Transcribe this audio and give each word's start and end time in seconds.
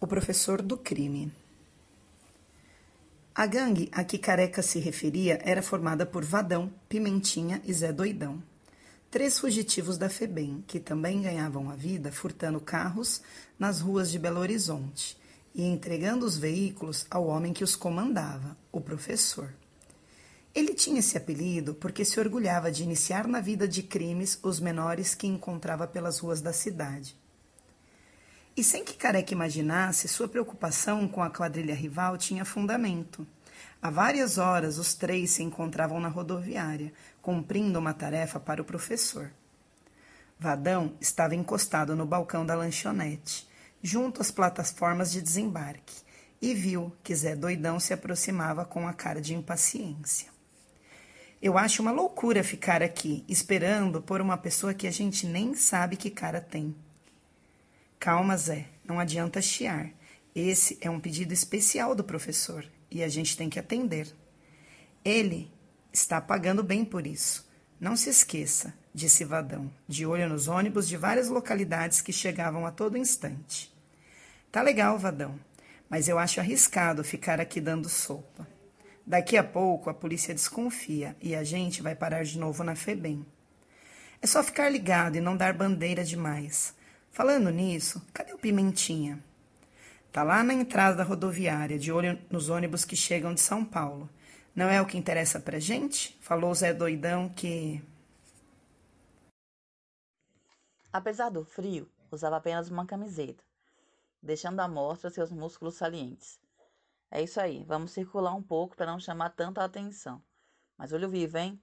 O 0.00 0.06
professor 0.06 0.62
do 0.62 0.76
crime. 0.76 1.32
A 3.34 3.46
gangue 3.46 3.88
a 3.90 4.04
que 4.04 4.16
Careca 4.16 4.62
se 4.62 4.78
referia 4.78 5.40
era 5.42 5.60
formada 5.60 6.06
por 6.06 6.24
Vadão, 6.24 6.72
Pimentinha 6.88 7.60
e 7.64 7.72
Zé 7.72 7.92
Doidão. 7.92 8.40
Três 9.10 9.40
fugitivos 9.40 9.98
da 9.98 10.08
FEBEM, 10.08 10.62
que 10.68 10.78
também 10.78 11.22
ganhavam 11.22 11.68
a 11.68 11.74
vida 11.74 12.12
furtando 12.12 12.60
carros 12.60 13.20
nas 13.58 13.80
ruas 13.80 14.08
de 14.08 14.20
Belo 14.20 14.38
Horizonte 14.38 15.18
e 15.52 15.64
entregando 15.64 16.24
os 16.24 16.38
veículos 16.38 17.04
ao 17.10 17.26
homem 17.26 17.52
que 17.52 17.64
os 17.64 17.74
comandava, 17.74 18.56
o 18.70 18.80
professor. 18.80 19.52
Ele 20.54 20.74
tinha 20.74 21.00
esse 21.00 21.18
apelido 21.18 21.74
porque 21.74 22.04
se 22.04 22.20
orgulhava 22.20 22.70
de 22.70 22.84
iniciar 22.84 23.26
na 23.26 23.40
vida 23.40 23.66
de 23.66 23.82
crimes 23.82 24.38
os 24.44 24.60
menores 24.60 25.12
que 25.12 25.26
encontrava 25.26 25.88
pelas 25.88 26.20
ruas 26.20 26.40
da 26.40 26.52
cidade. 26.52 27.16
E 28.58 28.64
sem 28.64 28.82
que 28.82 28.94
Careca 28.94 29.32
imaginasse, 29.32 30.08
sua 30.08 30.26
preocupação 30.26 31.06
com 31.06 31.22
a 31.22 31.30
quadrilha 31.30 31.76
rival 31.76 32.18
tinha 32.18 32.44
fundamento. 32.44 33.24
Há 33.80 33.88
várias 33.88 34.36
horas 34.36 34.78
os 34.78 34.94
três 34.94 35.30
se 35.30 35.44
encontravam 35.44 36.00
na 36.00 36.08
rodoviária, 36.08 36.92
cumprindo 37.22 37.78
uma 37.78 37.94
tarefa 37.94 38.40
para 38.40 38.60
o 38.60 38.64
professor. 38.64 39.30
Vadão 40.40 40.96
estava 41.00 41.36
encostado 41.36 41.94
no 41.94 42.04
balcão 42.04 42.44
da 42.44 42.56
lanchonete, 42.56 43.48
junto 43.80 44.20
às 44.20 44.32
plataformas 44.32 45.12
de 45.12 45.22
desembarque, 45.22 46.02
e 46.42 46.52
viu 46.52 46.92
que 47.04 47.14
Zé 47.14 47.36
Doidão 47.36 47.78
se 47.78 47.94
aproximava 47.94 48.64
com 48.64 48.88
a 48.88 48.92
cara 48.92 49.20
de 49.20 49.36
impaciência. 49.36 50.30
Eu 51.40 51.56
acho 51.56 51.80
uma 51.80 51.92
loucura 51.92 52.42
ficar 52.42 52.82
aqui, 52.82 53.24
esperando 53.28 54.02
por 54.02 54.20
uma 54.20 54.36
pessoa 54.36 54.74
que 54.74 54.88
a 54.88 54.90
gente 54.90 55.28
nem 55.28 55.54
sabe 55.54 55.96
que 55.96 56.10
cara 56.10 56.40
tem. 56.40 56.74
Calma, 57.98 58.36
Zé, 58.36 58.66
não 58.84 59.00
adianta 59.00 59.42
chiar. 59.42 59.90
Esse 60.32 60.78
é 60.80 60.88
um 60.88 61.00
pedido 61.00 61.34
especial 61.34 61.96
do 61.96 62.04
professor 62.04 62.64
e 62.88 63.02
a 63.02 63.08
gente 63.08 63.36
tem 63.36 63.50
que 63.50 63.58
atender. 63.58 64.14
Ele 65.04 65.50
está 65.92 66.20
pagando 66.20 66.62
bem 66.62 66.84
por 66.84 67.06
isso. 67.06 67.50
Não 67.80 67.96
se 67.96 68.08
esqueça, 68.08 68.72
disse 68.94 69.24
Vadão, 69.24 69.68
de 69.86 70.06
olho 70.06 70.28
nos 70.28 70.46
ônibus 70.46 70.86
de 70.86 70.96
várias 70.96 71.28
localidades 71.28 72.00
que 72.00 72.12
chegavam 72.12 72.64
a 72.66 72.70
todo 72.70 72.96
instante. 72.96 73.74
Tá 74.52 74.62
legal, 74.62 74.96
Vadão, 74.96 75.38
mas 75.88 76.08
eu 76.08 76.20
acho 76.20 76.38
arriscado 76.38 77.02
ficar 77.02 77.40
aqui 77.40 77.60
dando 77.60 77.88
sopa. 77.88 78.46
Daqui 79.04 79.36
a 79.36 79.42
pouco 79.42 79.90
a 79.90 79.94
polícia 79.94 80.34
desconfia 80.34 81.16
e 81.20 81.34
a 81.34 81.42
gente 81.42 81.82
vai 81.82 81.96
parar 81.96 82.22
de 82.22 82.38
novo 82.38 82.62
na 82.62 82.76
FEBEM. 82.76 83.26
É 84.22 84.26
só 84.26 84.42
ficar 84.42 84.68
ligado 84.68 85.16
e 85.16 85.20
não 85.20 85.36
dar 85.36 85.52
bandeira 85.52 86.04
demais. 86.04 86.77
Falando 87.10 87.50
nisso, 87.50 88.00
cadê 88.12 88.32
o 88.32 88.38
Pimentinha? 88.38 89.22
Tá 90.12 90.22
lá 90.22 90.42
na 90.42 90.54
entrada 90.54 90.96
da 90.96 91.04
rodoviária, 91.04 91.78
de 91.78 91.92
olho 91.92 92.18
nos 92.30 92.48
ônibus 92.48 92.84
que 92.84 92.96
chegam 92.96 93.34
de 93.34 93.40
São 93.40 93.64
Paulo. 93.64 94.08
Não 94.54 94.68
é 94.68 94.80
o 94.80 94.86
que 94.86 94.98
interessa 94.98 95.38
pra 95.38 95.58
gente? 95.58 96.18
Falou 96.20 96.54
Zé 96.54 96.72
Doidão 96.72 97.28
que. 97.28 97.82
Apesar 100.92 101.28
do 101.28 101.44
frio, 101.44 101.88
usava 102.10 102.36
apenas 102.36 102.70
uma 102.70 102.86
camiseta, 102.86 103.44
deixando 104.22 104.60
à 104.60 104.66
mostra 104.66 105.10
seus 105.10 105.30
músculos 105.30 105.74
salientes. 105.74 106.40
É 107.10 107.22
isso 107.22 107.40
aí, 107.40 107.64
vamos 107.64 107.92
circular 107.92 108.34
um 108.34 108.42
pouco 108.42 108.76
para 108.76 108.90
não 108.90 108.98
chamar 108.98 109.30
tanta 109.30 109.62
atenção. 109.62 110.22
Mas 110.76 110.92
olho 110.92 111.08
vivo, 111.08 111.38
hein? 111.38 111.60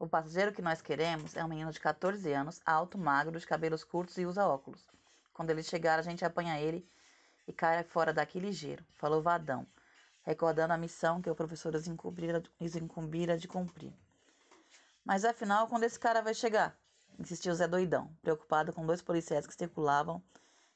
O 0.00 0.08
passageiro 0.08 0.50
que 0.50 0.62
nós 0.62 0.80
queremos 0.80 1.36
é 1.36 1.44
um 1.44 1.48
menino 1.48 1.70
de 1.70 1.78
14 1.78 2.32
anos, 2.32 2.62
alto, 2.64 2.96
magro, 2.96 3.38
de 3.38 3.46
cabelos 3.46 3.84
curtos 3.84 4.16
e 4.16 4.24
usa 4.24 4.46
óculos. 4.46 4.88
Quando 5.34 5.50
ele 5.50 5.62
chegar, 5.62 5.98
a 5.98 6.02
gente 6.02 6.24
apanha 6.24 6.58
ele 6.58 6.88
e 7.46 7.52
cai 7.52 7.84
fora 7.84 8.10
daqui 8.10 8.40
ligeiro, 8.40 8.82
falou 8.94 9.20
Vadão, 9.20 9.66
recordando 10.22 10.72
a 10.72 10.78
missão 10.78 11.20
que 11.20 11.28
o 11.28 11.34
professor 11.34 11.74
os 11.74 11.86
incumbira, 11.86 13.36
de 13.36 13.46
cumprir. 13.46 13.92
Mas 15.04 15.22
afinal, 15.22 15.68
quando 15.68 15.84
esse 15.84 16.00
cara 16.00 16.22
vai 16.22 16.32
chegar? 16.32 16.74
Insistiu 17.18 17.54
Zé 17.54 17.68
Doidão, 17.68 18.10
preocupado 18.22 18.72
com 18.72 18.86
dois 18.86 19.02
policiais 19.02 19.46
que 19.46 19.54
circulavam 19.54 20.22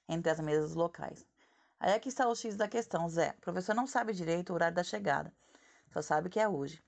entre 0.06 0.30
as 0.30 0.38
mesas 0.38 0.74
locais. 0.74 1.26
Aí 1.80 1.92
é 1.92 1.98
que 1.98 2.10
está 2.10 2.28
o 2.28 2.34
X 2.34 2.56
da 2.56 2.68
questão, 2.68 3.08
Zé. 3.08 3.34
O 3.38 3.40
professor 3.40 3.74
não 3.74 3.86
sabe 3.86 4.12
direito 4.12 4.50
o 4.50 4.54
horário 4.54 4.76
da 4.76 4.84
chegada. 4.84 5.32
Só 5.94 6.02
sabe 6.02 6.28
que 6.28 6.38
é 6.38 6.46
hoje. 6.46 6.84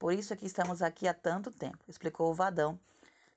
Por 0.00 0.14
isso 0.14 0.32
é 0.32 0.36
que 0.36 0.46
estamos 0.46 0.80
aqui 0.80 1.06
há 1.06 1.12
tanto 1.12 1.52
tempo, 1.52 1.84
explicou 1.86 2.30
o 2.30 2.34
Vadão, 2.34 2.80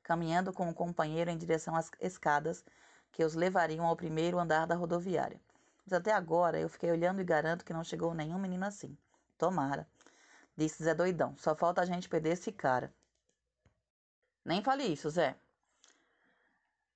caminhando 0.01 0.53
com 0.53 0.69
o 0.69 0.73
companheiro 0.73 1.29
em 1.29 1.37
direção 1.37 1.75
às 1.75 1.91
escadas 1.99 2.63
que 3.11 3.21
os 3.21 3.35
levariam 3.35 3.85
ao 3.85 3.97
primeiro 3.97 4.39
andar 4.39 4.65
da 4.65 4.73
rodoviária. 4.73 5.41
Mas 5.85 5.91
até 5.91 6.13
agora 6.13 6.57
eu 6.57 6.69
fiquei 6.69 6.89
olhando 6.89 7.19
e 7.19 7.25
garanto 7.25 7.65
que 7.65 7.73
não 7.73 7.83
chegou 7.83 8.13
nenhum 8.13 8.39
menino 8.39 8.65
assim. 8.65 8.97
Tomara, 9.37 9.85
disse 10.55 10.81
Zé 10.81 10.95
Doidão. 10.95 11.35
Só 11.37 11.53
falta 11.53 11.81
a 11.81 11.85
gente 11.85 12.07
perder 12.07 12.29
esse 12.29 12.49
cara. 12.49 12.93
Nem 14.45 14.63
fale 14.63 14.85
isso, 14.85 15.09
Zé. 15.09 15.35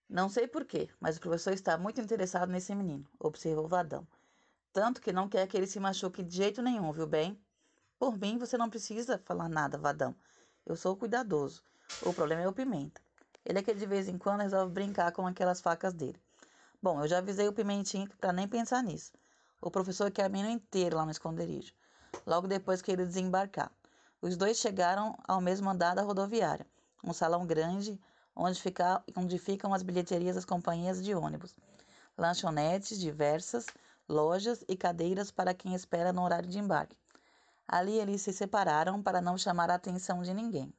Não 0.10 0.30
sei 0.30 0.48
porquê, 0.48 0.90
mas 0.98 1.18
o 1.18 1.20
professor 1.20 1.52
está 1.52 1.78
muito 1.78 2.00
interessado 2.00 2.50
nesse 2.50 2.74
menino, 2.74 3.06
observou 3.20 3.68
Vadão. 3.68 4.08
Tanto 4.72 5.02
que 5.02 5.12
não 5.12 5.28
quer 5.28 5.46
que 5.46 5.58
ele 5.58 5.68
se 5.68 5.78
machuque 5.78 6.24
de 6.24 6.38
jeito 6.38 6.62
nenhum, 6.62 6.90
viu 6.94 7.06
bem? 7.06 7.38
Por 8.00 8.16
mim, 8.16 8.38
você 8.38 8.58
não 8.58 8.70
precisa 8.70 9.18
falar 9.26 9.50
nada, 9.50 9.78
Vadão. 9.78 10.16
Eu 10.66 10.76
sou 10.76 10.96
cuidadoso. 10.96 11.64
O 12.04 12.14
problema 12.14 12.44
é 12.44 12.48
o 12.48 12.54
Pimenta. 12.54 13.02
Ele 13.44 13.58
é 13.58 13.64
que 13.64 13.74
de 13.74 13.86
vez 13.88 14.08
em 14.08 14.18
quando 14.20 14.42
resolve 14.42 14.72
brincar 14.72 15.12
com 15.12 15.26
aquelas 15.26 15.62
facas 15.62 15.94
dele. 15.94 16.22
Bom, 16.82 17.02
eu 17.02 17.08
já 17.08 17.18
avisei 17.18 17.48
o 17.48 17.54
Pimentinho 17.54 18.08
para 18.20 18.32
nem 18.32 18.48
pensar 18.48 18.84
nisso. 18.84 19.14
O 19.60 19.72
professor 19.72 20.12
quer 20.12 20.26
a 20.26 20.30
menina 20.30 20.52
inteiro 20.52 20.96
lá 20.96 21.06
no 21.06 21.12
esconderijo. 21.12 21.74
Logo 22.26 22.48
depois 22.48 22.84
que 22.84 22.92
ele 22.92 23.04
desembarcar. 23.04 23.72
Os 24.22 24.38
dois 24.38 24.58
chegaram 24.58 25.18
ao 25.28 25.42
mesmo 25.42 25.68
andar 25.68 25.96
da 25.96 26.04
rodoviária. 26.04 26.68
Um 27.04 27.14
salão 27.14 27.48
grande 27.48 28.00
onde, 28.36 28.62
fica, 28.62 29.04
onde 29.16 29.40
ficam 29.40 29.74
as 29.74 29.82
bilheterias 29.82 30.36
das 30.36 30.46
companhias 30.46 31.04
de 31.04 31.16
ônibus. 31.16 31.56
Lanchonetes 32.16 33.00
diversas, 33.00 33.66
lojas 34.08 34.64
e 34.68 34.78
cadeiras 34.78 35.32
para 35.32 35.54
quem 35.54 35.74
espera 35.74 36.14
no 36.14 36.24
horário 36.24 36.48
de 36.48 36.60
embarque. 36.60 36.96
Ali 37.68 38.00
eles 38.00 38.22
se 38.22 38.34
separaram 38.34 39.02
para 39.02 39.22
não 39.22 39.38
chamar 39.38 39.70
a 39.70 39.76
atenção 39.76 40.22
de 40.22 40.34
ninguém. 40.34 40.74